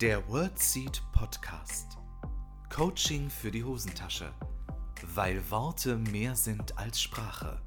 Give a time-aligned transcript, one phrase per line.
[0.00, 1.98] Der WordSeed Podcast.
[2.74, 4.32] Coaching für die Hosentasche.
[5.02, 7.60] Weil Worte mehr sind als Sprache.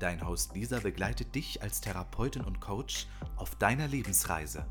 [0.00, 4.64] Dein Host Lisa begleitet dich als Therapeutin und Coach auf deiner Lebensreise.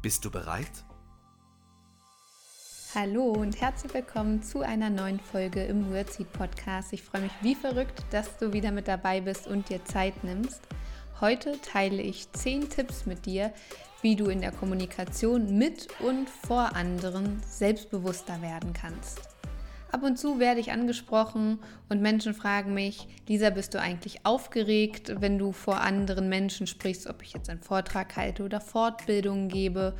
[0.00, 0.86] Bist du bereit?
[2.94, 6.94] Hallo und herzlich willkommen zu einer neuen Folge im WordSeed Podcast.
[6.94, 10.62] Ich freue mich wie verrückt, dass du wieder mit dabei bist und dir Zeit nimmst.
[11.20, 13.52] Heute teile ich 10 Tipps mit dir,
[14.04, 19.22] wie du in der Kommunikation mit und vor anderen selbstbewusster werden kannst.
[19.90, 21.58] Ab und zu werde ich angesprochen
[21.88, 27.06] und Menschen fragen mich, Lisa, bist du eigentlich aufgeregt, wenn du vor anderen Menschen sprichst,
[27.06, 29.94] ob ich jetzt einen Vortrag halte oder Fortbildungen gebe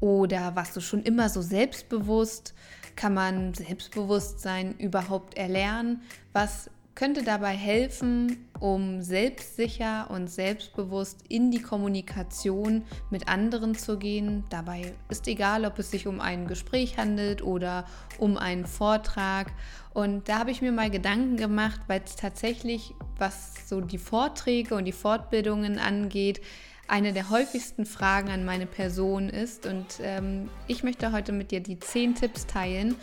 [0.00, 2.54] oder warst du schon immer so selbstbewusst?
[2.96, 6.00] Kann man Selbstbewusstsein überhaupt erlernen?
[6.32, 14.44] Was könnte dabei helfen, um selbstsicher und selbstbewusst in die Kommunikation mit anderen zu gehen.
[14.50, 17.86] Dabei ist egal, ob es sich um ein Gespräch handelt oder
[18.18, 19.52] um einen Vortrag.
[19.94, 24.74] Und da habe ich mir mal Gedanken gemacht, weil es tatsächlich, was so die Vorträge
[24.74, 26.40] und die Fortbildungen angeht,
[26.88, 29.66] eine der häufigsten Fragen an meine Person ist.
[29.66, 32.96] Und ähm, ich möchte heute mit dir die zehn Tipps teilen,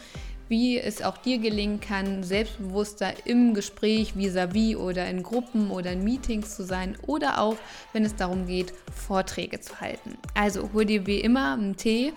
[0.50, 5.94] wie es auch dir gelingen kann, selbstbewusster im Gespräch vis-à-vis -vis oder in Gruppen oder
[5.94, 7.56] in Meetings zu sein oder auch,
[7.94, 10.18] wenn es darum geht, Vorträge zu halten.
[10.34, 12.14] Also hol dir wie immer einen Tee,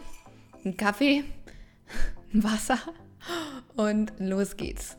[0.65, 1.25] einen Kaffee,
[2.35, 2.79] ein Wasser
[3.77, 4.97] und los geht's.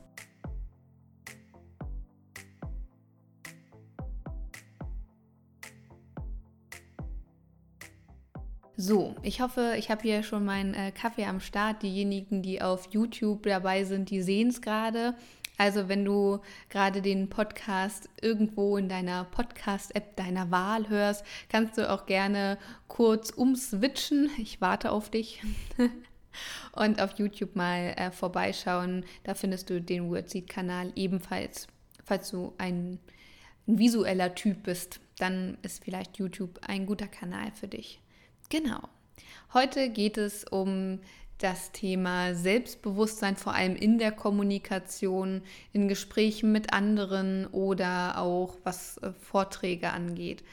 [8.86, 11.84] So, ich hoffe, ich habe hier schon meinen äh, Kaffee am Start.
[11.84, 15.16] Diejenigen, die auf YouTube dabei sind, die sehen es gerade.
[15.58, 21.90] Also wenn du gerade den Podcast irgendwo in deiner Podcast-App deiner Wahl hörst, kannst du
[21.90, 22.58] auch gerne
[22.90, 24.30] kurz umswitchen.
[24.38, 25.42] Ich warte auf dich.
[26.74, 29.06] Und auf YouTube mal äh, vorbeischauen.
[29.24, 31.68] Da findest du den Wordseed-Kanal ebenfalls.
[32.04, 33.00] Falls du ein,
[33.66, 38.03] ein visueller Typ bist, dann ist vielleicht YouTube ein guter Kanal für dich.
[38.54, 38.88] Genau.
[39.56, 41.00] Heute geht es um
[41.40, 45.42] das Thema Selbstbewusstsein, vor allem in der Kommunikation,
[45.72, 50.44] in Gesprächen mit anderen oder auch was äh, Vorträge angeht.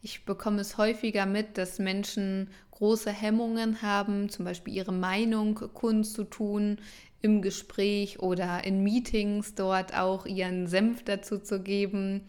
[0.00, 6.78] Ich bekomme es häufiger mit, dass Menschen große Hemmungen haben, zum Beispiel ihre Meinung kundzutun
[7.20, 12.22] im Gespräch oder in Meetings dort auch ihren Senf dazu zu geben,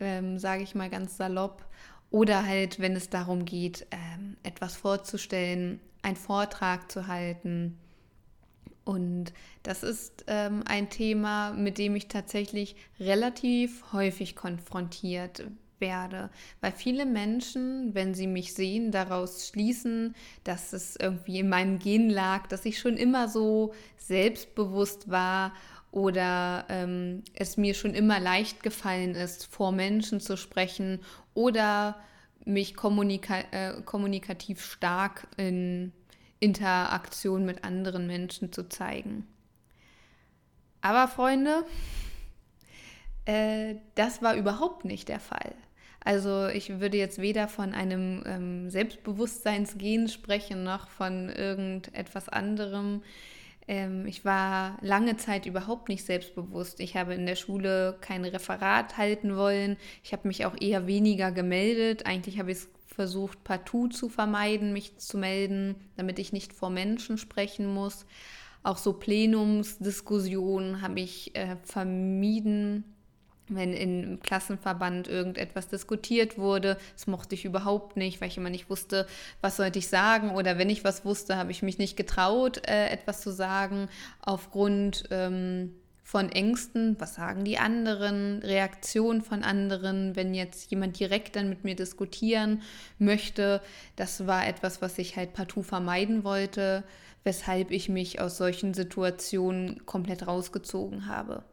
[0.00, 1.62] ähm, sage ich mal ganz salopp.
[2.12, 4.11] Oder halt, wenn es darum geht, ähm,
[4.42, 7.78] etwas vorzustellen, einen Vortrag zu halten.
[8.84, 9.32] Und
[9.62, 15.44] das ist ähm, ein Thema, mit dem ich tatsächlich relativ häufig konfrontiert
[15.78, 20.14] werde, weil viele Menschen, wenn sie mich sehen, daraus schließen,
[20.44, 25.52] dass es irgendwie in meinem Gen lag, dass ich schon immer so selbstbewusst war
[25.90, 31.00] oder ähm, es mir schon immer leicht gefallen ist, vor Menschen zu sprechen
[31.34, 31.96] oder
[32.44, 35.92] mich kommunika äh, kommunikativ stark in
[36.40, 39.26] Interaktion mit anderen Menschen zu zeigen.
[40.80, 41.64] Aber Freunde,
[43.24, 45.54] äh, das war überhaupt nicht der Fall.
[46.04, 53.02] Also ich würde jetzt weder von einem ähm, Selbstbewusstseinsgen sprechen noch von irgendetwas anderem.
[53.68, 56.80] Ähm, ich war lange Zeit überhaupt nicht selbstbewusst.
[56.80, 59.76] Ich habe in der Schule kein Referat halten wollen.
[60.02, 62.06] Ich habe mich auch eher weniger gemeldet.
[62.06, 66.70] Eigentlich habe ich es versucht, partout zu vermeiden, mich zu melden, damit ich nicht vor
[66.70, 68.04] Menschen sprechen muss.
[68.62, 72.84] Auch so Plenumsdiskussionen habe ich äh, vermieden
[73.56, 76.78] wenn im Klassenverband irgendetwas diskutiert wurde.
[76.94, 79.06] Das mochte ich überhaupt nicht, weil ich immer nicht wusste,
[79.40, 80.30] was sollte ich sagen.
[80.30, 83.88] Oder wenn ich was wusste, habe ich mich nicht getraut, äh, etwas zu sagen,
[84.20, 86.96] aufgrund ähm, von Ängsten.
[86.98, 88.40] Was sagen die anderen?
[88.42, 92.62] Reaktion von anderen, wenn jetzt jemand direkt dann mit mir diskutieren
[92.98, 93.62] möchte.
[93.96, 96.84] Das war etwas, was ich halt partout vermeiden wollte,
[97.24, 101.44] weshalb ich mich aus solchen Situationen komplett rausgezogen habe.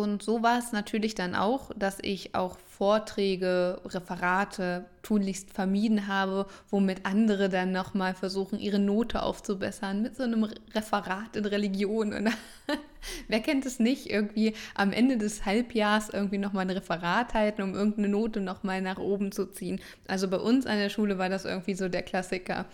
[0.00, 6.46] Und so war es natürlich dann auch, dass ich auch Vorträge, Referate tunlichst vermieden habe,
[6.70, 10.44] womit andere dann nochmal versuchen, ihre Note aufzubessern mit so einem
[10.74, 12.14] Referat in Religion.
[12.14, 12.30] Und
[13.28, 17.74] wer kennt es nicht, irgendwie am Ende des Halbjahres irgendwie nochmal ein Referat halten, um
[17.74, 19.82] irgendeine Note nochmal nach oben zu ziehen.
[20.08, 22.64] Also bei uns an der Schule war das irgendwie so der Klassiker.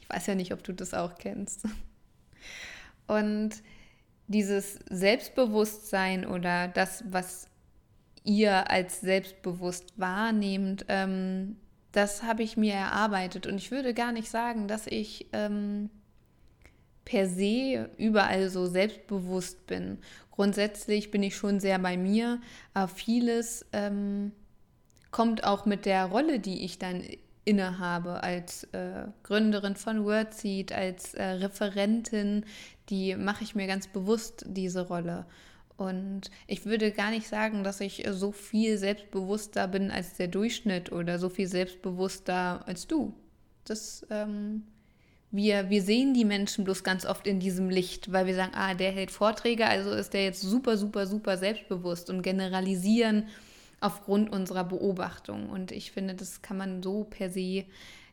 [0.00, 1.62] Ich weiß ja nicht, ob du das auch kennst.
[3.06, 3.62] Und
[4.28, 7.48] dieses Selbstbewusstsein oder das, was
[8.24, 11.56] ihr als selbstbewusst wahrnehmt, ähm,
[11.92, 13.46] das habe ich mir erarbeitet.
[13.46, 15.90] Und ich würde gar nicht sagen, dass ich ähm,
[17.04, 19.98] per se überall so selbstbewusst bin.
[20.30, 22.40] Grundsätzlich bin ich schon sehr bei mir,
[22.74, 24.32] aber vieles ähm,
[25.10, 27.02] kommt auch mit der Rolle, die ich dann
[27.48, 32.44] innehabe als äh, Gründerin von WordSeed, als äh, Referentin,
[32.90, 35.24] die mache ich mir ganz bewusst diese Rolle.
[35.78, 40.92] Und ich würde gar nicht sagen, dass ich so viel selbstbewusster bin als der Durchschnitt
[40.92, 43.14] oder so viel selbstbewusster als du.
[43.64, 44.64] Das, ähm,
[45.30, 48.74] wir, wir sehen die Menschen bloß ganz oft in diesem Licht, weil wir sagen, ah,
[48.74, 53.28] der hält Vorträge, also ist der jetzt super, super, super selbstbewusst und generalisieren
[53.80, 55.48] aufgrund unserer Beobachtung.
[55.50, 57.64] Und ich finde, das kann man so per se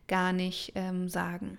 [0.08, 1.58] gar nicht ähm, sagen.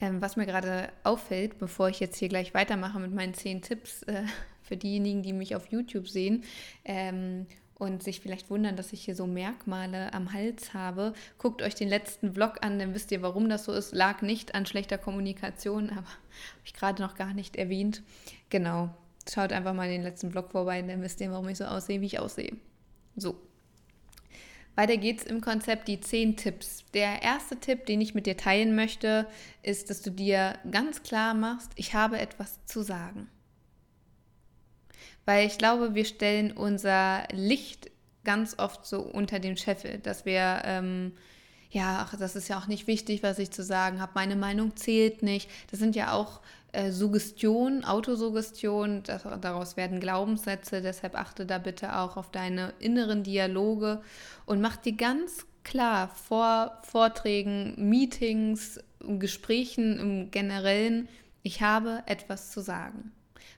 [0.00, 4.02] Ähm, was mir gerade auffällt, bevor ich jetzt hier gleich weitermache mit meinen zehn Tipps
[4.04, 4.22] äh,
[4.62, 6.44] für diejenigen, die mich auf YouTube sehen
[6.84, 11.74] ähm, und sich vielleicht wundern, dass ich hier so Merkmale am Hals habe, guckt euch
[11.74, 13.92] den letzten Vlog an, dann wisst ihr, warum das so ist.
[13.94, 18.02] Lag nicht an schlechter Kommunikation, aber habe ich gerade noch gar nicht erwähnt.
[18.48, 18.90] Genau,
[19.28, 22.06] Schaut einfach mal den letzten Vlog vorbei, dann wisst ihr, warum ich so aussehe, wie
[22.06, 22.56] ich aussehe.
[23.16, 23.36] So.
[24.76, 26.84] Weiter geht's im Konzept die 10 Tipps.
[26.94, 29.26] Der erste Tipp, den ich mit dir teilen möchte,
[29.62, 33.28] ist, dass du dir ganz klar machst, ich habe etwas zu sagen.
[35.26, 37.90] Weil ich glaube, wir stellen unser Licht
[38.24, 41.12] ganz oft so unter den Scheffel, dass wir, ähm,
[41.70, 44.76] ja, ach, das ist ja auch nicht wichtig, was ich zu sagen habe, meine Meinung
[44.76, 45.48] zählt nicht.
[45.70, 46.40] Das sind ja auch
[46.72, 53.22] äh, Suggestion, Autosuggestion, das, daraus werden Glaubenssätze, deshalb achte da bitte auch auf deine inneren
[53.22, 54.00] Dialoge
[54.46, 61.08] und mach dir ganz klar vor Vorträgen, Meetings, Gesprächen im Generellen,
[61.42, 63.12] ich habe etwas zu sagen.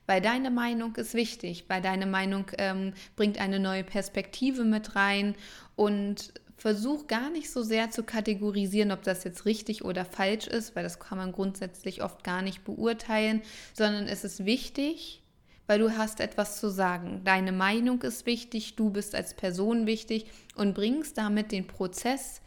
[0.07, 5.37] Weil deine Meinung ist wichtig, weil deine Meinung ähm, bringt eine neue Perspektive mit rein
[5.77, 6.33] und
[6.63, 10.85] versuch gar nicht so sehr zu kategorisieren, ob das jetzt richtig oder falsch ist, weil
[10.85, 13.43] das kann man grundsätzlich oft gar nicht beurteilen,
[13.75, 15.25] sondern es ist wichtig,
[15.67, 17.23] weil du hast etwas zu sagen.
[17.25, 22.41] Deine Meinung ist wichtig, du bist als Person wichtig und bringst damit den Prozess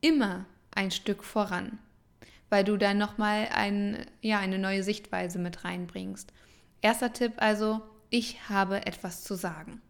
[0.00, 1.78] immer ein Stück voran,
[2.50, 6.32] weil du dann nochmal ein, ja, eine neue Sichtweise mit reinbringst.
[6.80, 7.80] Erster Tipp also,
[8.10, 9.80] ich habe etwas zu sagen.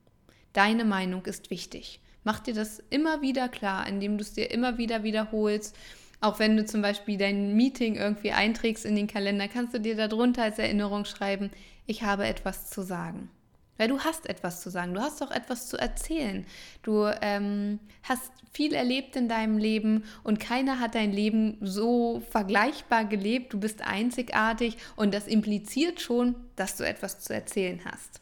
[0.53, 2.03] Deine Meinung ist wichtig.
[2.25, 5.77] Mach dir das immer wieder klar, indem du es dir immer wieder wiederholst.
[6.21, 9.97] Auch wenn du zum Beispiel dein Meeting irgendwie einträgst in den Kalender, kannst du dir
[9.97, 11.51] darunter als Erinnerung schreiben,
[11.87, 13.29] ich habe etwas zu sagen.
[13.77, 16.47] Weil du hast etwas zu sagen, du hast auch etwas zu erzählen.
[16.83, 23.07] Du ähm, hast viel erlebt in deinem Leben und keiner hat dein Leben so vergleichbar
[23.07, 23.53] gelebt.
[23.53, 28.21] Du bist einzigartig und das impliziert schon, dass du etwas zu erzählen hast.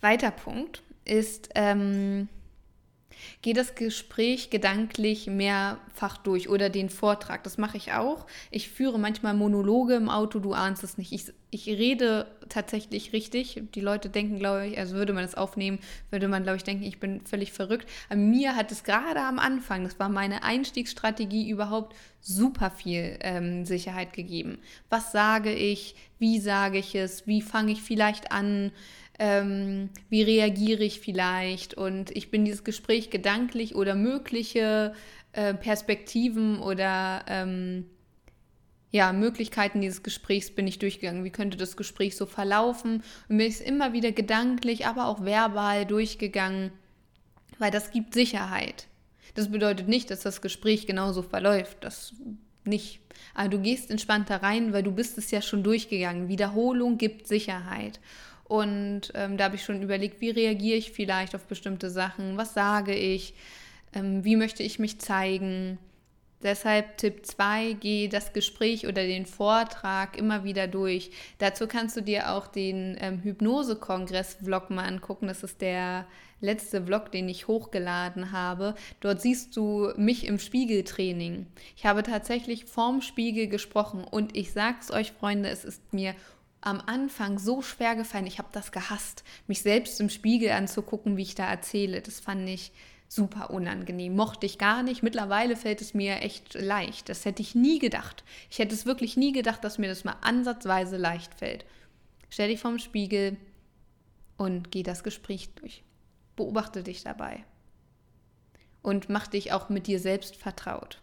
[0.00, 2.28] Zweiter Punkt, ist, ähm,
[3.42, 7.44] geh das Gespräch gedanklich mehrfach durch oder den Vortrag.
[7.44, 8.26] Das mache ich auch.
[8.50, 11.12] Ich führe manchmal Monologe im Auto, du ahnst es nicht.
[11.12, 13.62] Ich, ich rede tatsächlich richtig.
[13.74, 15.78] Die Leute denken, glaube ich, also würde man das aufnehmen,
[16.10, 17.88] würde man, glaube ich, denken, ich bin völlig verrückt.
[18.08, 23.66] Aber mir hat es gerade am Anfang, das war meine Einstiegsstrategie überhaupt, super viel ähm,
[23.66, 24.58] Sicherheit gegeben.
[24.88, 25.94] Was sage ich?
[26.18, 27.26] Wie sage ich es?
[27.26, 28.72] Wie fange ich vielleicht an?
[29.18, 34.92] Ähm, wie reagiere ich vielleicht und ich bin dieses Gespräch gedanklich oder mögliche
[35.32, 37.86] äh, Perspektiven oder ähm,
[38.90, 41.24] ja, Möglichkeiten dieses Gesprächs bin ich durchgegangen.
[41.24, 43.02] Wie könnte das Gespräch so verlaufen?
[43.28, 46.70] Und bin ich immer wieder gedanklich, aber auch verbal durchgegangen,
[47.58, 48.86] weil das gibt Sicherheit.
[49.34, 51.78] Das bedeutet nicht, dass das Gespräch genauso verläuft.
[51.80, 52.14] Das
[52.64, 53.00] nicht.
[53.34, 56.28] Aber du gehst entspannter rein, weil du bist es ja schon durchgegangen.
[56.28, 57.98] Wiederholung gibt Sicherheit.
[58.54, 62.54] Und ähm, da habe ich schon überlegt, wie reagiere ich vielleicht auf bestimmte Sachen, was
[62.54, 63.34] sage ich,
[63.92, 65.76] ähm, wie möchte ich mich zeigen.
[66.40, 71.10] Deshalb Tipp 2, geh das Gespräch oder den Vortrag immer wieder durch.
[71.38, 75.26] Dazu kannst du dir auch den ähm, Hypnose-Kongress-Vlog mal angucken.
[75.26, 76.06] Das ist der
[76.40, 78.76] letzte Vlog, den ich hochgeladen habe.
[79.00, 81.46] Dort siehst du mich im Spiegeltraining.
[81.76, 86.14] Ich habe tatsächlich vorm Spiegel gesprochen und ich sag's euch, Freunde, es ist mir
[86.64, 88.26] am Anfang so schwer gefallen.
[88.26, 92.00] Ich habe das gehasst, mich selbst im Spiegel anzugucken, wie ich da erzähle.
[92.00, 92.72] Das fand ich
[93.08, 94.16] super unangenehm.
[94.16, 95.02] Mochte ich gar nicht.
[95.02, 97.08] Mittlerweile fällt es mir echt leicht.
[97.08, 98.24] Das hätte ich nie gedacht.
[98.50, 101.64] Ich hätte es wirklich nie gedacht, dass mir das mal ansatzweise leicht fällt.
[102.30, 103.36] Stell dich vorm Spiegel
[104.36, 105.84] und geh das Gespräch durch.
[106.34, 107.44] Beobachte dich dabei.
[108.82, 111.00] Und mach dich auch mit dir selbst vertraut.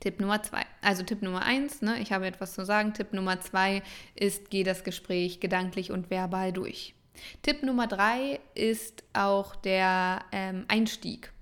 [0.00, 0.62] Tipp Nummer zwei.
[0.82, 2.94] Also Tipp Nummer eins, ne, ich habe etwas zu sagen.
[2.94, 3.82] Tipp Nummer zwei
[4.14, 6.94] ist, geh das Gespräch gedanklich und verbal durch.
[7.42, 11.32] Tipp Nummer drei ist auch der ähm, Einstieg.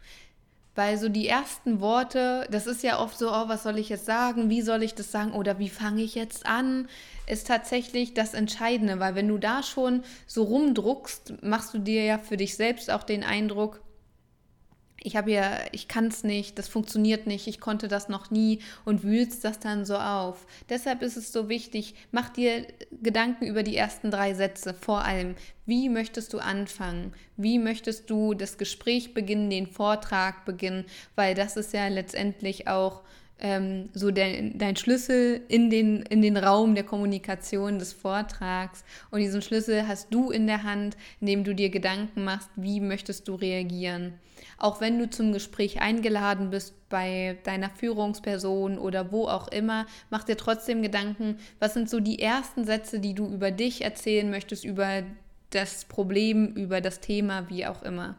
[0.76, 4.06] Weil so die ersten Worte, das ist ja oft so, oh, was soll ich jetzt
[4.06, 6.88] sagen, wie soll ich das sagen oder wie fange ich jetzt an,
[7.28, 12.18] ist tatsächlich das Entscheidende, weil wenn du da schon so rumdruckst, machst du dir ja
[12.18, 13.83] für dich selbst auch den Eindruck,
[15.02, 18.60] ich habe ja, ich kann es nicht, das funktioniert nicht, ich konnte das noch nie
[18.84, 20.46] und wühlst das dann so auf.
[20.70, 22.66] Deshalb ist es so wichtig, mach dir
[23.02, 24.72] Gedanken über die ersten drei Sätze.
[24.72, 25.34] Vor allem,
[25.66, 27.12] wie möchtest du anfangen?
[27.36, 30.86] Wie möchtest du das Gespräch beginnen, den Vortrag beginnen?
[31.16, 33.02] Weil das ist ja letztendlich auch
[33.40, 38.84] ähm, so dein, dein Schlüssel in den, in den Raum der Kommunikation des Vortrags.
[39.10, 43.28] Und diesen Schlüssel hast du in der Hand, indem du dir Gedanken machst, wie möchtest
[43.28, 44.14] du reagieren.
[44.56, 50.24] Auch wenn du zum Gespräch eingeladen bist bei deiner Führungsperson oder wo auch immer, mach
[50.24, 54.64] dir trotzdem Gedanken, was sind so die ersten Sätze, die du über dich erzählen möchtest,
[54.64, 55.02] über
[55.50, 58.16] das Problem, über das Thema, wie auch immer.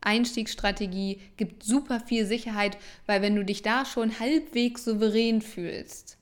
[0.00, 6.16] Einstiegsstrategie gibt super viel Sicherheit, weil wenn du dich da schon halbwegs souverän fühlst,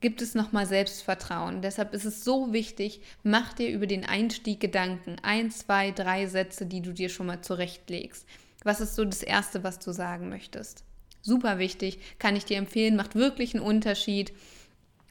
[0.00, 1.62] gibt es nochmal Selbstvertrauen.
[1.62, 5.16] Deshalb ist es so wichtig, mach dir über den Einstieg Gedanken.
[5.22, 8.26] Ein, zwei, drei Sätze, die du dir schon mal zurechtlegst.
[8.64, 10.84] Was ist so das Erste, was du sagen möchtest?
[11.22, 14.32] Super wichtig, kann ich dir empfehlen, macht wirklich einen Unterschied,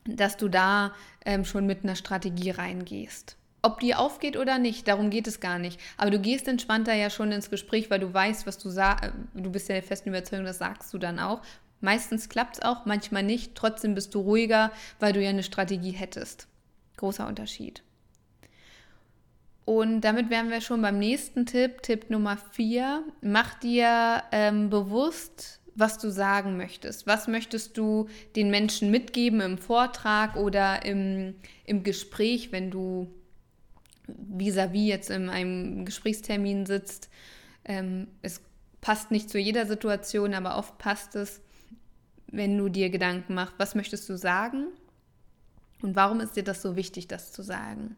[0.05, 0.93] dass du da
[1.25, 3.37] ähm, schon mit einer Strategie reingehst.
[3.63, 5.79] Ob die aufgeht oder nicht, darum geht es gar nicht.
[5.97, 9.11] Aber du gehst entspannter ja schon ins Gespräch, weil du weißt, was du sagst.
[9.35, 11.41] Du bist ja der festen Überzeugung, das sagst du dann auch.
[11.79, 13.55] Meistens klappt es auch, manchmal nicht.
[13.55, 16.47] Trotzdem bist du ruhiger, weil du ja eine Strategie hättest.
[16.97, 17.83] Großer Unterschied.
[19.65, 23.03] Und damit wären wir schon beim nächsten Tipp, Tipp Nummer vier.
[23.21, 27.05] Mach dir ähm, bewusst, was du sagen möchtest.
[27.05, 33.07] Was möchtest du den Menschen mitgeben im Vortrag oder im, im Gespräch, wenn du
[34.17, 37.09] vis-à-vis -vis jetzt in einem Gesprächstermin sitzt?
[37.65, 38.41] Ähm, es
[38.81, 41.41] passt nicht zu jeder Situation, aber oft passt es,
[42.27, 44.67] wenn du dir Gedanken machst, was möchtest du sagen
[45.81, 47.95] und warum ist dir das so wichtig, das zu sagen?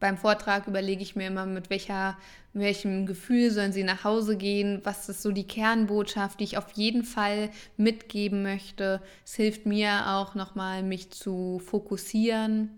[0.00, 2.16] beim Vortrag überlege ich mir immer, mit welcher,
[2.52, 6.70] welchem Gefühl sollen sie nach Hause gehen, was ist so die Kernbotschaft, die ich auf
[6.72, 9.00] jeden Fall mitgeben möchte.
[9.24, 12.70] Es hilft mir auch nochmal, mich zu fokussieren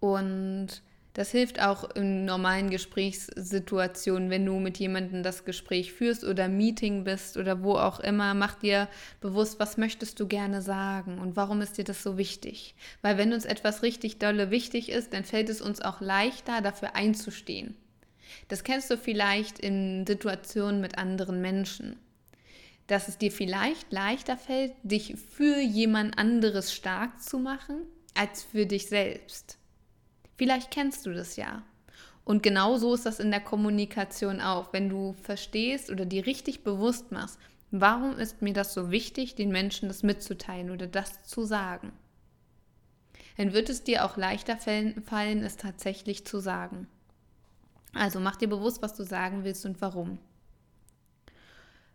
[0.00, 0.82] und
[1.18, 7.02] das hilft auch in normalen Gesprächssituationen, wenn du mit jemandem das Gespräch führst oder Meeting
[7.02, 8.34] bist oder wo auch immer.
[8.34, 8.86] Mach dir
[9.20, 12.76] bewusst, was möchtest du gerne sagen und warum ist dir das so wichtig?
[13.02, 16.94] Weil wenn uns etwas richtig dolle wichtig ist, dann fällt es uns auch leichter, dafür
[16.94, 17.74] einzustehen.
[18.46, 21.96] Das kennst du vielleicht in Situationen mit anderen Menschen
[22.86, 27.82] dass es dir vielleicht leichter fällt, dich für jemand anderes stark zu machen,
[28.14, 29.57] als für dich selbst.
[30.38, 31.62] Vielleicht kennst du das ja.
[32.24, 34.72] Und genau so ist das in der Kommunikation auch.
[34.72, 37.38] Wenn du verstehst oder dir richtig bewusst machst,
[37.70, 41.92] warum ist mir das so wichtig, den Menschen das mitzuteilen oder das zu sagen,
[43.36, 46.86] dann wird es dir auch leichter fallen, es tatsächlich zu sagen.
[47.94, 50.18] Also mach dir bewusst, was du sagen willst und warum.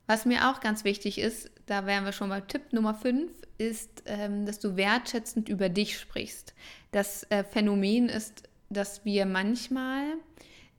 [0.08, 4.04] Was mir auch ganz wichtig ist, da wären wir schon bei Tipp Nummer 5, ist,
[4.06, 6.54] ähm, dass du wertschätzend über dich sprichst.
[6.92, 10.04] Das äh, Phänomen ist, dass wir manchmal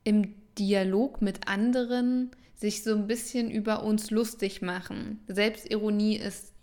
[0.03, 5.23] im Dialog mit anderen sich so ein bisschen über uns lustig machen.
[5.27, 6.53] Selbstironie ist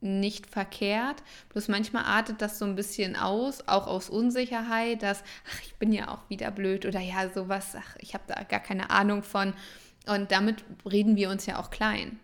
[0.00, 5.62] nicht verkehrt, bloß manchmal artet das so ein bisschen aus, auch aus Unsicherheit, dass, ach,
[5.64, 8.90] ich bin ja auch wieder blöd oder ja, sowas, ach, ich habe da gar keine
[8.90, 9.54] Ahnung von.
[10.06, 12.18] Und damit reden wir uns ja auch klein.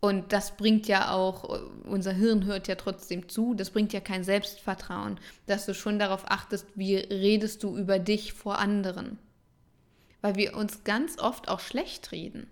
[0.00, 1.44] Und das bringt ja auch,
[1.84, 6.28] unser Hirn hört ja trotzdem zu, das bringt ja kein Selbstvertrauen, dass du schon darauf
[6.28, 9.18] achtest, wie redest du über dich vor anderen.
[10.20, 12.48] Weil wir uns ganz oft auch schlecht reden.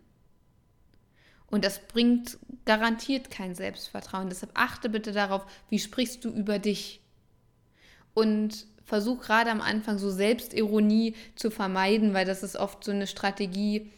[1.48, 4.28] Und das bringt garantiert kein Selbstvertrauen.
[4.28, 7.00] Deshalb achte bitte darauf, wie sprichst du über dich.
[8.14, 13.06] Und versuch gerade am Anfang so Selbstironie zu vermeiden, weil das ist oft so eine
[13.06, 13.88] Strategie,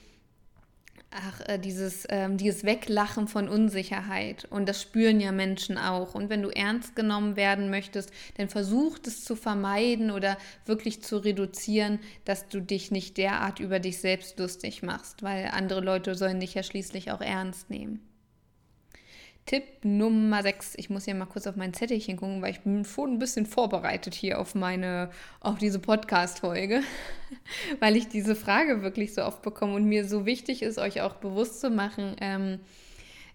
[1.11, 4.45] ach, äh, dieses, ähm, dieses Weglachen von Unsicherheit.
[4.51, 6.15] Und das spüren ja Menschen auch.
[6.15, 11.17] Und wenn du ernst genommen werden möchtest, dann versuch es zu vermeiden oder wirklich zu
[11.17, 16.39] reduzieren, dass du dich nicht derart über dich selbst lustig machst, weil andere Leute sollen
[16.39, 18.12] dich ja schließlich auch ernst nehmen.
[19.47, 20.75] Tipp Nummer 6.
[20.77, 23.47] Ich muss hier mal kurz auf mein Zettelchen gucken, weil ich bin schon ein bisschen
[23.47, 26.83] vorbereitet hier auf meine, auf diese Podcast-Folge,
[27.81, 31.17] weil ich diese Frage wirklich so oft bekomme und mir so wichtig ist, euch auch
[31.17, 32.17] bewusst zu machen.
[32.21, 32.61] Ähm,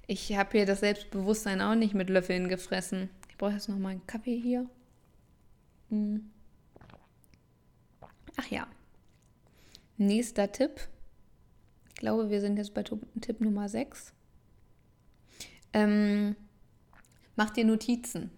[0.07, 3.09] ich habe hier das Selbstbewusstsein auch nicht mit Löffeln gefressen.
[3.29, 4.69] Ich brauche jetzt noch mal einen Kaffee hier.
[5.89, 6.31] Hm.
[8.37, 8.67] Ach ja,
[9.99, 10.87] Nächster Tipp.
[11.89, 14.13] Ich glaube, wir sind jetzt bei Tipp Nummer 6.
[15.73, 16.35] Ähm,
[17.35, 18.31] mach dir Notizen.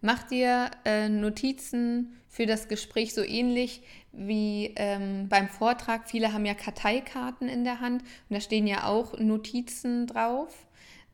[0.00, 3.82] Mach dir äh, Notizen für das Gespräch so ähnlich
[4.12, 6.08] wie ähm, beim Vortrag.
[6.08, 10.66] Viele haben ja Karteikarten in der Hand und da stehen ja auch Notizen drauf.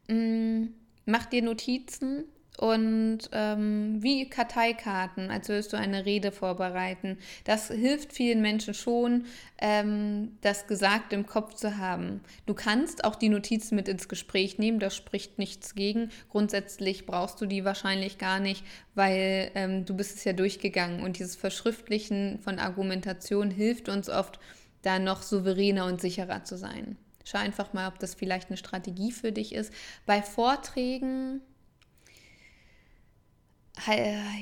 [0.08, 0.74] Ähm,
[1.06, 2.24] mach dir Notizen
[2.58, 7.18] und ähm, wie Karteikarten, als würdest du eine Rede vorbereiten.
[7.44, 9.24] Das hilft vielen Menschen schon,
[9.58, 12.20] ähm, das gesagt im Kopf zu haben.
[12.46, 16.10] Du kannst auch die Notizen mit ins Gespräch nehmen, da spricht nichts gegen.
[16.28, 21.18] Grundsätzlich brauchst du die wahrscheinlich gar nicht, weil ähm, du bist es ja durchgegangen und
[21.18, 24.38] dieses Verschriftlichen von Argumentation hilft uns oft,
[24.82, 26.96] da noch souveräner und sicherer zu sein.
[27.24, 29.72] Schau einfach mal, ob das vielleicht eine Strategie für dich ist.
[30.06, 31.40] Bei Vorträgen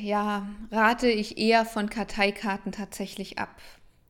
[0.02, 3.60] ja, rate ich eher von Karteikarten tatsächlich ab.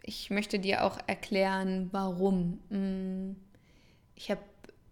[0.02, 2.58] Ich möchte dir auch erklären, warum.
[2.70, 3.36] Mm,
[4.14, 4.40] ich habe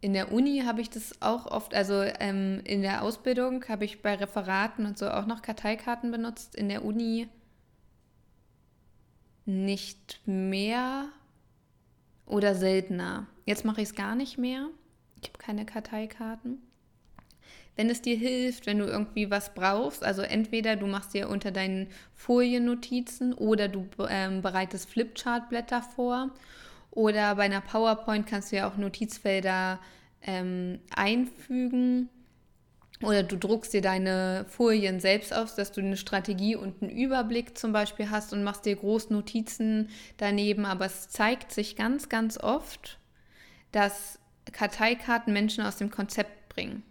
[0.00, 4.00] in der Uni habe ich das auch oft, also ähm, in der Ausbildung habe ich
[4.00, 6.54] bei Referaten und so auch noch Karteikarten benutzt.
[6.54, 7.28] In der Uni
[9.44, 11.08] nicht mehr
[12.26, 13.26] oder seltener.
[13.46, 14.68] Jetzt mache ich es gar nicht mehr.
[15.20, 16.62] Ich habe keine Karteikarten
[17.78, 20.04] wenn es dir hilft, wenn du irgendwie was brauchst.
[20.04, 26.30] Also entweder du machst dir unter deinen Folien Notizen oder du ähm, bereitest Flipchartblätter vor.
[26.90, 29.78] Oder bei einer PowerPoint kannst du ja auch Notizfelder
[30.22, 32.08] ähm, einfügen.
[33.00, 37.56] Oder du druckst dir deine Folien selbst aus, dass du eine Strategie und einen Überblick
[37.56, 40.66] zum Beispiel hast und machst dir groß Notizen daneben.
[40.66, 42.98] Aber es zeigt sich ganz, ganz oft,
[43.70, 44.18] dass
[44.50, 46.82] Karteikarten Menschen aus dem Konzept bringen.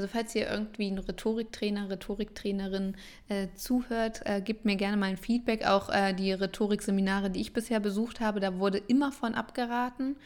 [0.00, 2.96] Also falls hier irgendwie ein Rhetoriktrainer, Rhetoriktrainerin
[3.28, 5.66] äh, zuhört, äh, gebt mir gerne mal ein Feedback.
[5.66, 10.16] Auch äh, die Rhetorikseminare, die ich bisher besucht habe, da wurde immer von abgeraten.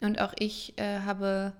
[0.00, 1.52] Und auch ich äh, habe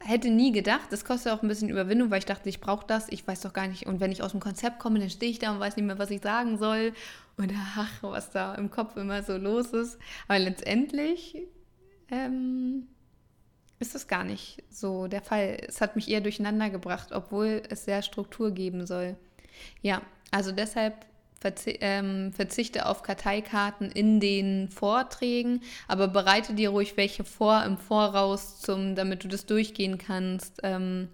[0.00, 3.08] hätte nie gedacht, das kostet auch ein bisschen Überwindung, weil ich dachte, ich brauche das,
[3.10, 3.86] ich weiß doch gar nicht.
[3.86, 6.00] Und wenn ich aus dem Konzept komme, dann stehe ich da und weiß nicht mehr,
[6.00, 6.94] was ich sagen soll.
[7.36, 10.00] Und ach, was da im Kopf immer so los ist.
[10.26, 11.38] Aber letztendlich
[12.10, 12.88] ähm,
[13.78, 15.58] ist das gar nicht so der Fall.
[15.68, 19.16] Es hat mich eher durcheinander gebracht, obwohl es sehr Struktur geben soll.
[19.82, 21.06] Ja, also deshalb
[21.40, 27.76] verzi ähm, verzichte auf Karteikarten in den Vorträgen, aber bereite dir ruhig welche vor im
[27.76, 30.60] Voraus, zum, damit du das durchgehen kannst.
[30.62, 31.08] Ähm,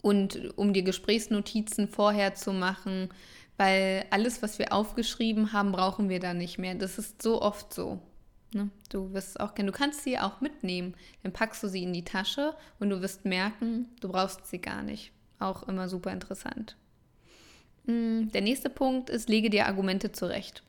[0.00, 3.08] und um dir Gesprächsnotizen vorher zu machen,
[3.56, 6.74] weil alles, was wir aufgeschrieben haben, brauchen wir dann nicht mehr.
[6.74, 8.00] Das ist so oft so.
[8.52, 8.70] Ne?
[8.90, 9.68] Du wirst es auch kennen.
[9.68, 10.94] Du kannst sie auch mitnehmen.
[11.22, 14.82] Dann packst du sie in die Tasche und du wirst merken, du brauchst sie gar
[14.82, 15.12] nicht.
[15.38, 16.76] Auch immer super interessant.
[17.86, 20.62] Mm, der nächste Punkt ist, lege dir Argumente zurecht.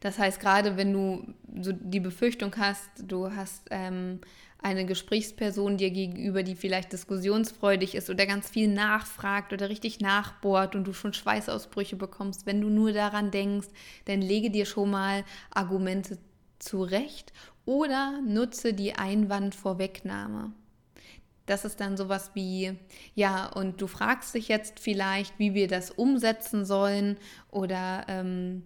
[0.00, 4.20] Das heißt, gerade wenn du so die Befürchtung hast, du hast ähm,
[4.60, 10.74] eine Gesprächsperson dir gegenüber, die vielleicht diskussionsfreudig ist oder ganz viel nachfragt oder richtig nachbohrt
[10.74, 13.68] und du schon Schweißausbrüche bekommst, wenn du nur daran denkst,
[14.06, 16.18] dann lege dir schon mal Argumente
[16.58, 17.32] zurecht
[17.64, 20.52] oder nutze die Einwandvorwegnahme.
[21.48, 22.78] Das ist dann sowas wie,
[23.14, 27.16] ja, und du fragst dich jetzt vielleicht, wie wir das umsetzen sollen
[27.50, 28.64] oder ähm,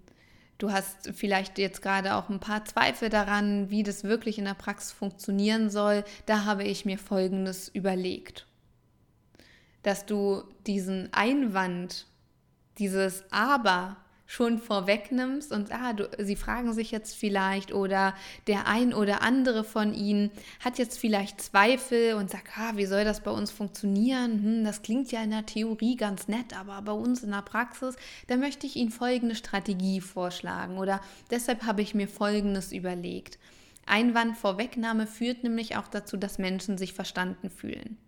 [0.59, 4.55] du hast vielleicht jetzt gerade auch ein paar Zweifel daran, wie das wirklich in der
[4.55, 6.05] Praxis funktionieren soll.
[6.27, 8.47] Da habe ich mir Folgendes überlegt.
[9.83, 12.07] Dass du diesen Einwand,
[12.79, 13.97] dieses Aber
[14.33, 18.15] schon vorwegnimmst und ah, du, sie fragen sich jetzt vielleicht oder
[18.47, 23.05] der ein oder andere von ihnen hat jetzt vielleicht Zweifel und sagt, ah, wie soll
[23.05, 24.43] das bei uns funktionieren?
[24.43, 27.95] Hm, das klingt ja in der Theorie ganz nett, aber bei uns in der Praxis,
[28.27, 33.39] da möchte ich Ihnen folgende Strategie vorschlagen oder deshalb habe ich mir folgendes überlegt.
[33.85, 37.99] Einwandvorwegnahme führt nämlich auch dazu, dass Menschen sich verstanden fühlen.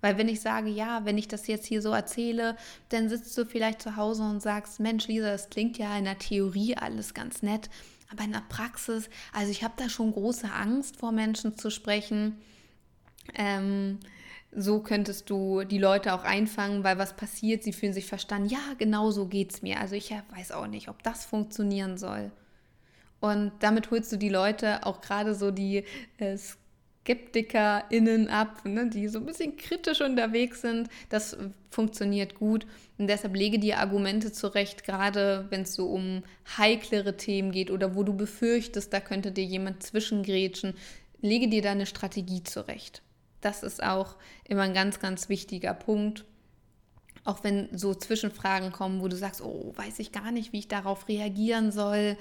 [0.00, 2.56] Weil wenn ich sage, ja, wenn ich das jetzt hier so erzähle,
[2.88, 6.18] dann sitzt du vielleicht zu Hause und sagst, Mensch, Lisa, das klingt ja in der
[6.18, 7.68] Theorie alles ganz nett,
[8.10, 12.38] aber in der Praxis, also ich habe da schon große Angst vor Menschen zu sprechen.
[13.34, 13.98] Ähm,
[14.52, 18.48] so könntest du die Leute auch einfangen, weil was passiert, sie fühlen sich verstanden.
[18.48, 19.80] Ja, genau so geht es mir.
[19.80, 22.32] Also ich weiß auch nicht, ob das funktionieren soll.
[23.20, 25.84] Und damit holst du die Leute, auch gerade so die
[26.18, 26.36] äh,
[27.02, 30.88] SkeptikerInnen ab, ne, die so ein bisschen kritisch unterwegs sind.
[31.08, 31.36] Das
[31.70, 32.66] funktioniert gut.
[32.98, 36.22] Und deshalb lege dir Argumente zurecht, gerade wenn es so um
[36.58, 40.74] heiklere Themen geht oder wo du befürchtest, da könnte dir jemand zwischengrätschen.
[41.20, 43.02] Lege dir da eine Strategie zurecht.
[43.40, 46.24] Das ist auch immer ein ganz, ganz wichtiger Punkt.
[47.24, 50.68] Auch wenn so Zwischenfragen kommen, wo du sagst, oh, weiß ich gar nicht, wie ich
[50.68, 52.16] darauf reagieren soll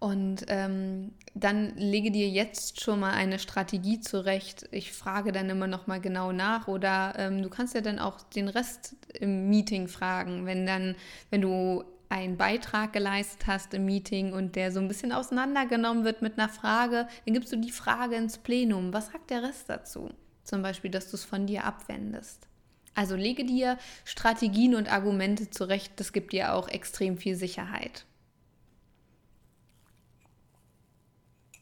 [0.00, 4.68] Und ähm, dann lege dir jetzt schon mal eine Strategie zurecht.
[4.70, 8.22] Ich frage dann immer noch mal genau nach oder ähm, du kannst ja dann auch
[8.22, 10.94] den Rest im Meeting fragen, wenn dann,
[11.30, 16.22] wenn du einen Beitrag geleistet hast im Meeting und der so ein bisschen auseinandergenommen wird
[16.22, 18.92] mit einer Frage, dann gibst du die Frage ins Plenum.
[18.92, 20.10] Was sagt der Rest dazu?
[20.44, 22.46] Zum Beispiel, dass du es von dir abwendest.
[22.94, 28.06] Also lege dir Strategien und Argumente zurecht, das gibt dir auch extrem viel Sicherheit.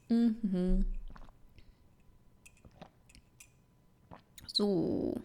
[0.09, 0.85] Mhm.
[4.47, 5.21] So.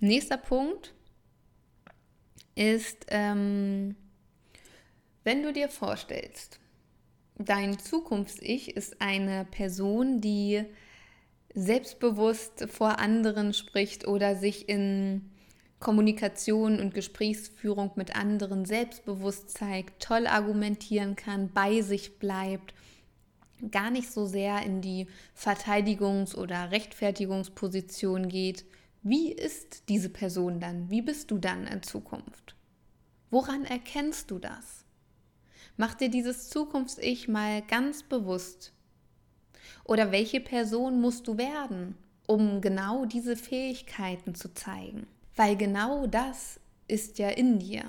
[0.00, 0.94] Nächster Punkt
[2.54, 3.96] ist, ähm,
[5.24, 6.60] wenn du dir vorstellst,
[7.38, 10.64] dein Zukunfts-Ich ist eine Person, die
[11.54, 15.30] selbstbewusst vor anderen spricht oder sich in
[15.80, 22.74] Kommunikation und Gesprächsführung mit anderen selbstbewusst zeigt, toll argumentieren kann, bei sich bleibt,
[23.70, 28.64] gar nicht so sehr in die Verteidigungs- oder Rechtfertigungsposition geht,
[29.02, 30.90] wie ist diese Person dann?
[30.90, 32.56] Wie bist du dann in Zukunft?
[33.30, 34.84] Woran erkennst du das?
[35.76, 38.72] Mach dir dieses Zukunfts-Ich mal ganz bewusst.
[39.84, 45.06] Oder welche Person musst du werden, um genau diese Fähigkeiten zu zeigen?
[45.34, 47.84] Weil genau das ist ja in dir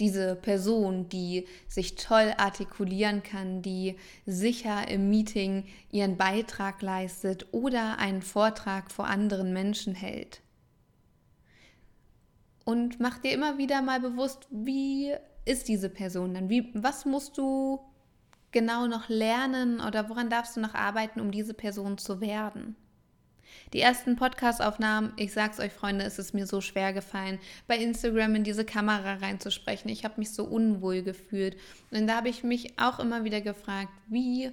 [0.00, 7.98] diese Person, die sich toll artikulieren kann, die sicher im Meeting ihren Beitrag leistet oder
[7.98, 10.40] einen Vortrag vor anderen Menschen hält.
[12.64, 16.48] Und mach dir immer wieder mal bewusst, wie ist diese Person dann?
[16.48, 17.80] Wie, was musst du
[18.52, 22.76] genau noch lernen oder woran darfst du noch arbeiten, um diese Person zu werden?
[23.72, 28.34] Die ersten Podcast-Aufnahmen, ich sag's euch, Freunde, ist es mir so schwer gefallen, bei Instagram
[28.36, 29.90] in diese Kamera reinzusprechen.
[29.90, 31.56] Ich habe mich so unwohl gefühlt.
[31.90, 34.50] Und da habe ich mich auch immer wieder gefragt, wie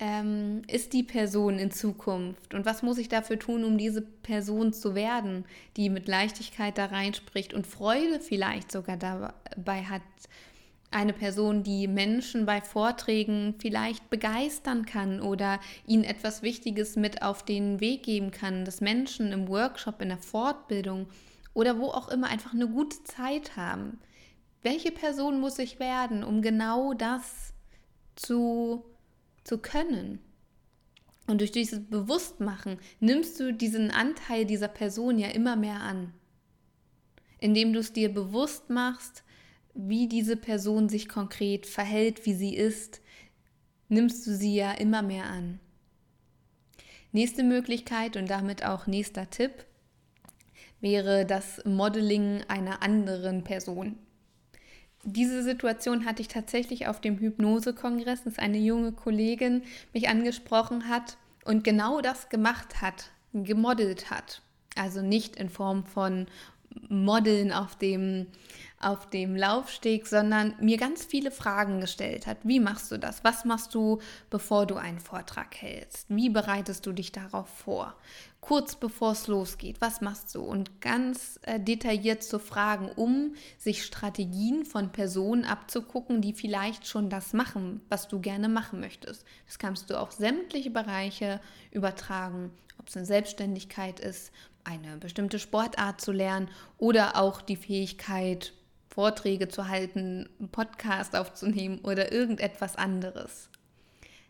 [0.00, 4.72] ähm, ist die Person in Zukunft und was muss ich dafür tun, um diese Person
[4.72, 5.44] zu werden,
[5.76, 10.02] die mit Leichtigkeit da reinspricht und Freude vielleicht sogar dabei hat,
[10.90, 17.44] eine Person, die Menschen bei Vorträgen vielleicht begeistern kann oder ihnen etwas Wichtiges mit auf
[17.44, 21.08] den Weg geben kann, dass Menschen im Workshop, in der Fortbildung
[21.52, 23.98] oder wo auch immer einfach eine gute Zeit haben.
[24.62, 27.52] Welche Person muss ich werden, um genau das
[28.16, 28.84] zu,
[29.44, 30.20] zu können?
[31.26, 36.14] Und durch dieses Bewusstmachen nimmst du diesen Anteil dieser Person ja immer mehr an.
[37.38, 39.22] Indem du es dir bewusst machst,
[39.74, 43.00] wie diese Person sich konkret verhält, wie sie ist,
[43.88, 45.60] nimmst du sie ja immer mehr an.
[47.12, 49.64] Nächste Möglichkeit und damit auch nächster Tipp
[50.80, 53.98] wäre das Modeling einer anderen Person.
[55.04, 59.62] Diese Situation hatte ich tatsächlich auf dem Hypnose-Kongress, dass eine junge Kollegin
[59.94, 64.42] mich angesprochen hat und genau das gemacht hat, gemodelt hat.
[64.76, 66.26] Also nicht in Form von
[66.88, 68.26] Modeln auf dem
[68.80, 72.38] auf dem Laufsteg, sondern mir ganz viele Fragen gestellt hat.
[72.44, 73.24] Wie machst du das?
[73.24, 73.98] Was machst du,
[74.30, 76.06] bevor du einen Vortrag hältst?
[76.08, 77.94] Wie bereitest du dich darauf vor?
[78.40, 80.42] Kurz bevor es losgeht, was machst du?
[80.42, 87.10] Und ganz äh, detailliert zu fragen, um sich Strategien von Personen abzugucken, die vielleicht schon
[87.10, 89.24] das machen, was du gerne machen möchtest.
[89.46, 91.40] Das kannst du auf sämtliche Bereiche
[91.72, 94.30] übertragen, ob es eine Selbstständigkeit ist,
[94.68, 98.52] eine bestimmte Sportart zu lernen oder auch die Fähigkeit,
[98.88, 103.48] Vorträge zu halten, einen Podcast aufzunehmen oder irgendetwas anderes.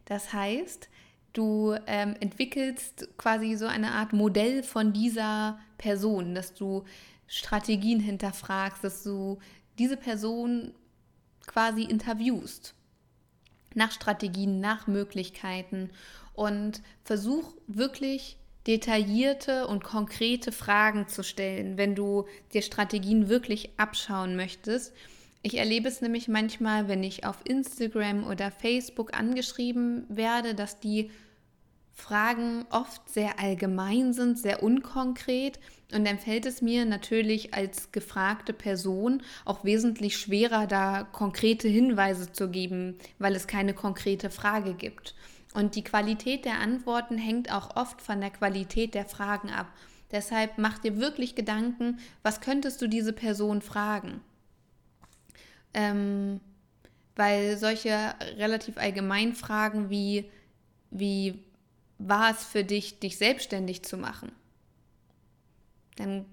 [0.05, 0.88] Das heißt,
[1.33, 6.85] du ähm, entwickelst quasi so eine Art Modell von dieser Person, dass du
[7.27, 9.38] Strategien hinterfragst, dass du
[9.79, 10.72] diese Person
[11.46, 12.74] quasi interviewst
[13.74, 15.90] nach Strategien, nach Möglichkeiten
[16.35, 24.37] und versuch wirklich detaillierte und konkrete Fragen zu stellen, wenn du dir Strategien wirklich abschauen
[24.37, 24.92] möchtest.
[25.42, 31.11] Ich erlebe es nämlich manchmal, wenn ich auf Instagram oder Facebook angeschrieben werde, dass die
[31.99, 35.59] Fragen oft sehr allgemein sind, sehr unkonkret.
[35.92, 42.31] Und dann fällt es mir natürlich als gefragte Person auch wesentlich schwerer, da konkrete Hinweise
[42.33, 45.14] zu geben, weil es keine konkrete Frage gibt.
[45.59, 49.66] Und die Qualität der Antworten hängt auch oft von der Qualität der Fragen ab.
[50.12, 54.21] Deshalb mach dir wirklich Gedanken, was könntest du diese Person fragen?
[55.75, 56.40] Ähm,
[57.16, 57.90] weil solche
[58.37, 60.31] relativ allgemeinen Fragen wie,
[60.92, 61.42] wie
[61.99, 64.31] war es für dich, dich selbstständig zu machen?
[65.97, 66.25] Dann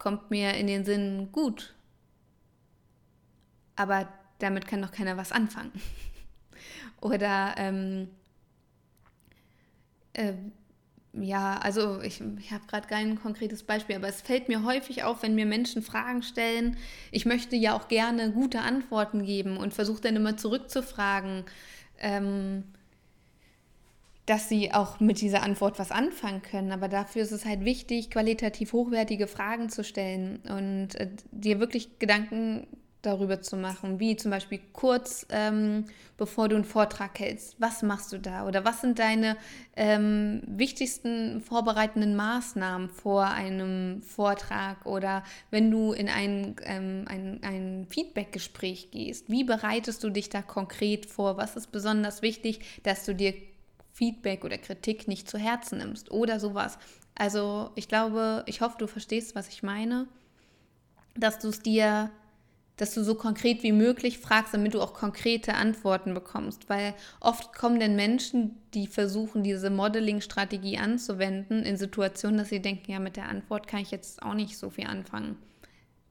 [0.00, 1.76] kommt mir in den Sinn, gut.
[3.76, 4.08] Aber
[4.40, 5.70] damit kann doch keiner was anfangen.
[7.00, 8.08] Oder ähm,
[10.14, 10.34] äh,
[11.14, 15.22] ja, also ich, ich habe gerade kein konkretes Beispiel, aber es fällt mir häufig auf,
[15.22, 16.78] wenn mir Menschen Fragen stellen.
[17.10, 21.44] Ich möchte ja auch gerne gute Antworten geben und versuche dann immer zurückzufragen,
[21.98, 22.64] ähm,
[24.24, 26.72] dass sie auch mit dieser Antwort was anfangen können.
[26.72, 31.98] Aber dafür ist es halt wichtig, qualitativ hochwertige Fragen zu stellen und äh, dir wirklich
[31.98, 32.66] Gedanken
[33.02, 35.84] darüber zu machen, wie zum Beispiel kurz ähm,
[36.16, 38.46] bevor du einen Vortrag hältst, was machst du da?
[38.46, 39.36] Oder was sind deine
[39.74, 44.86] ähm, wichtigsten vorbereitenden Maßnahmen vor einem Vortrag?
[44.86, 50.42] Oder wenn du in ein, ähm, ein, ein Feedbackgespräch gehst, wie bereitest du dich da
[50.42, 53.34] konkret vor, was ist besonders wichtig, dass du dir
[53.92, 56.12] Feedback oder Kritik nicht zu Herzen nimmst?
[56.12, 56.78] Oder sowas.
[57.16, 60.06] Also ich glaube, ich hoffe, du verstehst, was ich meine,
[61.16, 62.10] dass du es dir
[62.76, 66.68] dass du so konkret wie möglich fragst, damit du auch konkrete Antworten bekommst.
[66.68, 72.90] Weil oft kommen denn Menschen, die versuchen, diese Modeling-Strategie anzuwenden, in Situationen, dass sie denken,
[72.90, 75.36] ja, mit der Antwort kann ich jetzt auch nicht so viel anfangen.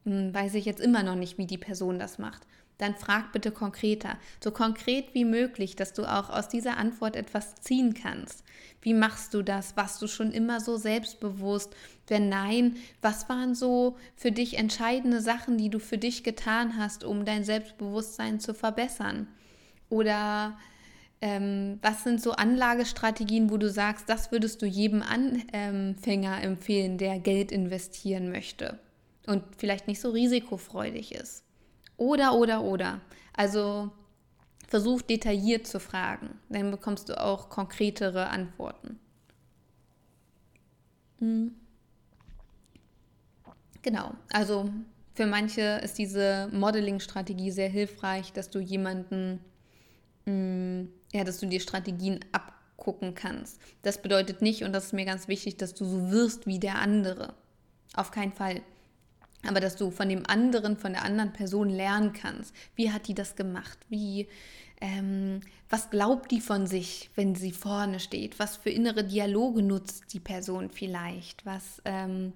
[0.05, 2.45] Hm, weiß ich jetzt immer noch nicht, wie die Person das macht
[2.81, 4.17] dann frag bitte konkreter.
[4.43, 8.43] So konkret wie möglich, dass du auch aus dieser Antwort etwas ziehen kannst.
[8.81, 9.77] Wie machst du das?
[9.77, 11.75] Warst du schon immer so selbstbewusst?
[12.07, 17.03] Wenn nein, was waren so für dich entscheidende Sachen, die du für dich getan hast,
[17.03, 19.27] um dein Selbstbewusstsein zu verbessern?
[19.89, 20.57] Oder
[21.21, 27.19] ähm, was sind so Anlagestrategien, wo du sagst, das würdest du jedem Anfänger empfehlen, der
[27.19, 28.79] Geld investieren möchte
[29.27, 31.43] und vielleicht nicht so risikofreudig ist?
[32.01, 32.99] Oder, oder, oder.
[33.31, 33.91] Also
[34.67, 38.99] versuch detailliert zu fragen, dann bekommst du auch konkretere Antworten.
[41.19, 41.53] Hm.
[43.83, 44.67] Genau, also
[45.13, 49.39] für manche ist diese Modeling-Strategie sehr hilfreich, dass du jemanden,
[50.25, 53.61] hm, ja, dass du dir Strategien abgucken kannst.
[53.83, 56.79] Das bedeutet nicht, und das ist mir ganz wichtig, dass du so wirst wie der
[56.79, 57.35] andere.
[57.93, 58.61] Auf keinen Fall
[59.47, 62.53] aber dass du von dem anderen, von der anderen Person lernen kannst.
[62.75, 63.79] Wie hat die das gemacht?
[63.89, 64.27] Wie,
[64.79, 68.39] ähm, was glaubt die von sich, wenn sie vorne steht?
[68.39, 71.45] Was für innere Dialoge nutzt die Person vielleicht?
[71.45, 72.33] Was ähm,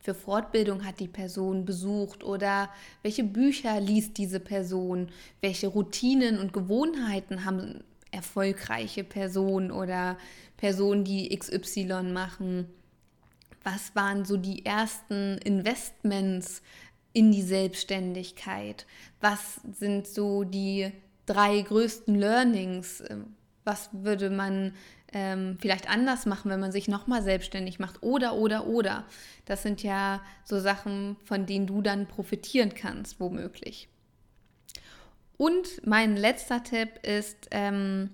[0.00, 2.24] für Fortbildung hat die Person besucht?
[2.24, 2.70] Oder
[3.02, 5.08] welche Bücher liest diese Person?
[5.40, 10.16] Welche Routinen und Gewohnheiten haben erfolgreiche Personen oder
[10.56, 12.66] Personen, die XY machen?
[13.72, 16.62] Was waren so die ersten Investments
[17.12, 18.86] in die Selbstständigkeit?
[19.20, 20.90] Was sind so die
[21.26, 23.02] drei größten Learnings?
[23.64, 24.72] Was würde man
[25.12, 28.02] ähm, vielleicht anders machen, wenn man sich nochmal selbstständig macht?
[28.02, 29.04] Oder, oder, oder.
[29.44, 33.88] Das sind ja so Sachen, von denen du dann profitieren kannst, womöglich.
[35.36, 38.10] Und mein letzter Tipp ist, ähm,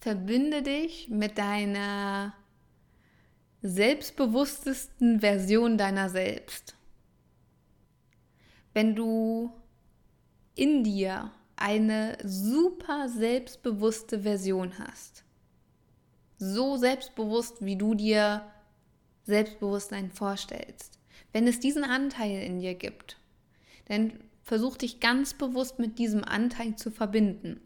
[0.00, 2.32] verbinde dich mit deiner
[3.66, 6.76] selbstbewusstesten Version deiner selbst.
[8.72, 9.52] Wenn du
[10.54, 15.24] in dir eine super selbstbewusste Version hast,
[16.38, 18.42] so selbstbewusst, wie du dir
[19.24, 20.98] Selbstbewusstsein vorstellst,
[21.32, 23.18] wenn es diesen Anteil in dir gibt,
[23.86, 27.60] dann versuch dich ganz bewusst mit diesem Anteil zu verbinden.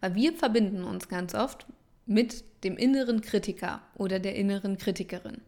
[0.00, 1.66] Weil wir verbinden uns ganz oft
[2.06, 5.40] mit dem inneren Kritiker oder der inneren Kritikerin.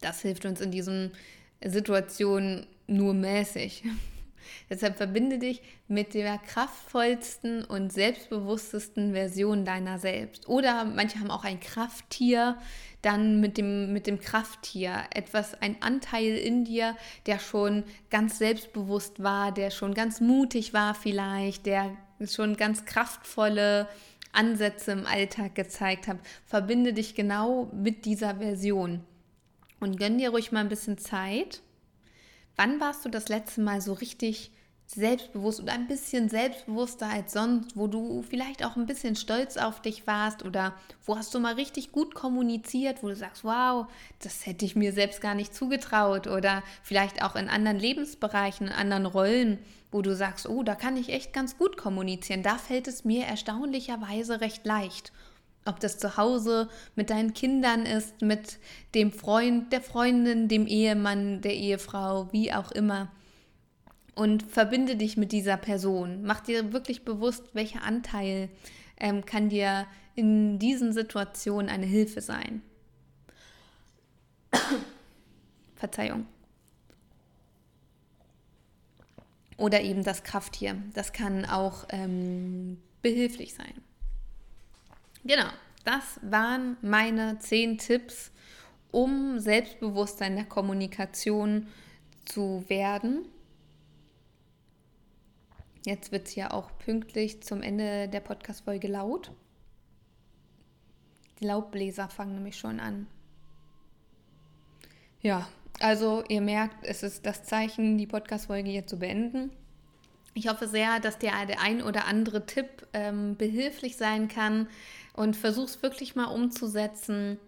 [0.00, 1.12] Das hilft uns in diesen
[1.64, 3.84] Situationen nur mäßig.
[4.70, 10.48] Deshalb verbinde dich mit der kraftvollsten und selbstbewusstesten Version deiner selbst.
[10.48, 12.56] Oder manche haben auch ein Krafttier,
[13.02, 16.96] dann mit dem, mit dem Krafttier etwas, ein Anteil in dir,
[17.26, 23.88] der schon ganz selbstbewusst war, der schon ganz mutig war vielleicht, der schon ganz kraftvolle
[24.36, 26.20] Ansätze im Alltag gezeigt habe.
[26.44, 29.00] Verbinde dich genau mit dieser Version
[29.80, 31.62] und gönn dir ruhig mal ein bisschen Zeit.
[32.56, 34.50] Wann warst du das letzte Mal so richtig
[34.86, 39.82] selbstbewusst oder ein bisschen selbstbewusster als sonst, wo du vielleicht auch ein bisschen stolz auf
[39.82, 43.86] dich warst oder wo hast du mal richtig gut kommuniziert, wo du sagst, wow,
[44.20, 48.72] das hätte ich mir selbst gar nicht zugetraut oder vielleicht auch in anderen Lebensbereichen, in
[48.72, 49.58] anderen Rollen,
[49.96, 53.24] wo du sagst, oh, da kann ich echt ganz gut kommunizieren, da fällt es mir
[53.24, 55.10] erstaunlicherweise recht leicht.
[55.64, 58.58] Ob das zu Hause mit deinen Kindern ist, mit
[58.94, 63.10] dem Freund, der Freundin, dem Ehemann, der Ehefrau, wie auch immer
[64.14, 66.22] und verbinde dich mit dieser Person.
[66.24, 68.50] Mach dir wirklich bewusst, welcher Anteil
[68.98, 72.60] ähm, kann dir in diesen Situationen eine Hilfe sein.
[75.74, 76.26] Verzeihung.
[79.56, 80.82] Oder eben das Krafttier.
[80.94, 83.72] Das kann auch ähm, behilflich sein.
[85.24, 85.48] Genau,
[85.84, 88.30] das waren meine zehn Tipps,
[88.90, 91.68] um Selbstbewusstsein der Kommunikation
[92.24, 93.26] zu werden.
[95.84, 99.30] Jetzt wird es ja auch pünktlich zum Ende der Podcast-Folge laut.
[101.38, 103.06] Die Laubbläser fangen nämlich schon an.
[105.20, 105.48] Ja,
[105.80, 109.50] also ihr merkt, es ist das Zeichen, die Podcast-Folge hier zu beenden.
[110.34, 114.68] Ich hoffe sehr, dass dir der ein oder andere Tipp ähm, behilflich sein kann
[115.14, 117.38] und versuch's wirklich mal umzusetzen.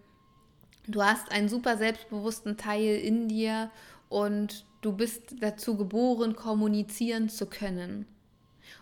[0.86, 3.70] Du hast einen super selbstbewussten Teil in dir
[4.08, 8.06] und du bist dazu geboren, kommunizieren zu können.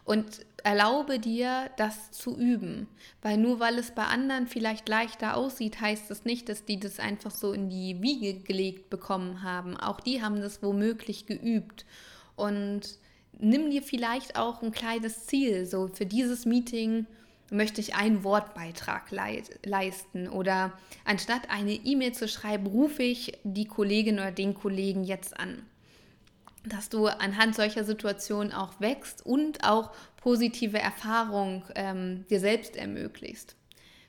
[0.07, 2.87] Und erlaube dir, das zu üben.
[3.23, 7.01] Weil nur weil es bei anderen vielleicht leichter aussieht, heißt es nicht, dass die das
[7.01, 9.77] einfach so in die Wiege gelegt bekommen haben.
[9.77, 11.85] Auch die haben das womöglich geübt.
[12.37, 12.83] Und
[13.37, 15.67] nimm dir vielleicht auch ein kleines Ziel.
[15.67, 17.07] So für dieses Meeting
[17.51, 19.11] möchte ich einen Wortbeitrag
[19.65, 20.73] leisten oder
[21.05, 25.65] anstatt eine E-Mail zu schreiben, rufe ich die Kollegin oder den Kollegen jetzt an
[26.67, 33.55] dass du anhand solcher Situationen auch wächst und auch positive Erfahrung ähm, dir selbst ermöglicht.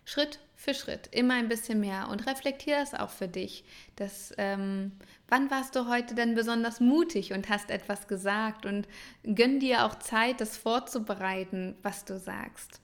[0.05, 3.63] Schritt für Schritt, immer ein bisschen mehr und reflektier das auch für dich.
[3.95, 4.93] Dass, ähm,
[5.27, 8.87] wann warst du heute denn besonders mutig und hast etwas gesagt und
[9.23, 12.81] gönn dir auch Zeit, das vorzubereiten, was du sagst.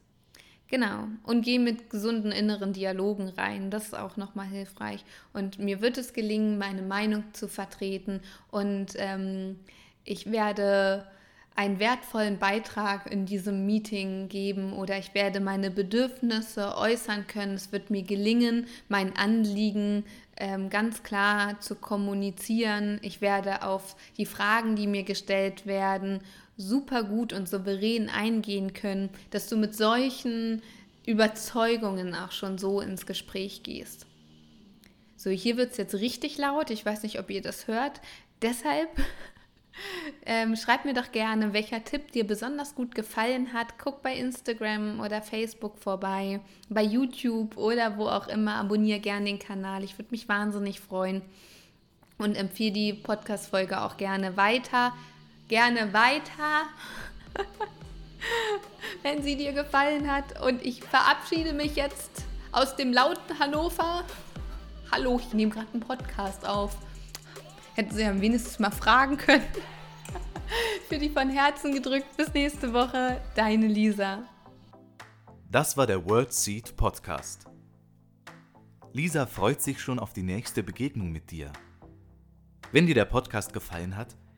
[0.73, 1.07] Genau.
[1.21, 3.69] Und geh mit gesunden inneren Dialogen rein.
[3.69, 5.05] Das ist auch nochmal hilfreich.
[5.31, 8.21] Und mir wird es gelingen, meine Meinung zu vertreten.
[8.49, 9.59] Und ähm,
[10.03, 11.05] ich werde
[11.53, 17.53] einen wertvollen Beitrag in diesem Meeting geben oder ich werde meine Bedürfnisse äußern können.
[17.53, 20.03] Es wird mir gelingen, mein Anliegen
[20.37, 22.97] ähm, ganz klar zu kommunizieren.
[23.03, 26.21] Ich werde auf die Fragen, die mir gestellt werden,
[26.57, 30.61] super gut und souverän eingehen können, dass du mit solchen
[31.05, 34.05] Überzeugungen auch schon so ins Gespräch gehst.
[35.15, 36.69] So, hier wird es jetzt richtig laut.
[36.69, 38.01] Ich weiß nicht, ob ihr das hört.
[38.41, 38.89] Deshalb
[40.25, 43.79] ähm, schreib mir doch gerne, welcher Tipp dir besonders gut gefallen hat.
[43.79, 46.39] Guck bei Instagram oder Facebook vorbei,
[46.69, 48.55] bei YouTube oder wo auch immer.
[48.55, 49.83] Abonniere gerne den Kanal.
[49.83, 51.21] Ich würde mich wahnsinnig freuen.
[52.17, 54.93] Und empfehle die Podcast-Folge auch gerne weiter
[55.47, 56.67] gerne weiter,
[59.01, 60.41] wenn sie dir gefallen hat.
[60.41, 64.03] Und ich verabschiede mich jetzt aus dem lauten Hannover.
[64.91, 66.77] Hallo, ich nehme gerade einen Podcast auf.
[67.75, 69.43] Hätten Sie ja wenigstens mal fragen können.
[70.89, 72.15] Für die von Herzen gedrückt.
[72.15, 73.19] Bis nächste Woche.
[73.35, 74.23] Deine Lisa.
[75.49, 77.45] Das war der World Seed Podcast.
[78.91, 81.51] Lisa freut sich schon auf die nächste Begegnung mit dir.
[82.71, 84.15] Wenn dir der Podcast gefallen hat,